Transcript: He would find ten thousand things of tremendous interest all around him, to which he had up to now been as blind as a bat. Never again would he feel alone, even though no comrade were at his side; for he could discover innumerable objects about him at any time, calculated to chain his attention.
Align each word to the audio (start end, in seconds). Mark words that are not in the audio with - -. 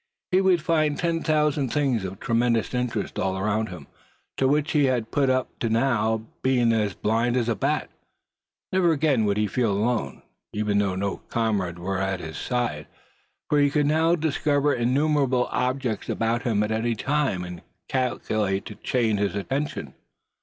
He 0.31 0.41
would 0.41 0.63
find 0.63 0.97
ten 0.97 1.21
thousand 1.21 1.69
things 1.69 2.03
of 2.05 2.19
tremendous 2.19 2.73
interest 2.73 3.19
all 3.19 3.37
around 3.37 3.69
him, 3.69 3.85
to 4.37 4.47
which 4.47 4.71
he 4.71 4.85
had 4.85 5.05
up 5.15 5.59
to 5.59 5.69
now 5.69 6.23
been 6.41 6.73
as 6.73 6.95
blind 6.95 7.37
as 7.37 7.47
a 7.47 7.53
bat. 7.53 7.87
Never 8.71 8.93
again 8.93 9.25
would 9.25 9.37
he 9.37 9.45
feel 9.45 9.71
alone, 9.71 10.23
even 10.53 10.79
though 10.79 10.95
no 10.95 11.17
comrade 11.29 11.77
were 11.77 11.99
at 11.99 12.19
his 12.19 12.37
side; 12.37 12.87
for 13.47 13.59
he 13.59 13.69
could 13.69 13.89
discover 14.21 14.73
innumerable 14.73 15.47
objects 15.51 16.09
about 16.09 16.41
him 16.41 16.63
at 16.63 16.71
any 16.71 16.95
time, 16.95 17.61
calculated 17.87 18.65
to 18.65 18.75
chain 18.81 19.17
his 19.17 19.35
attention. 19.35 19.93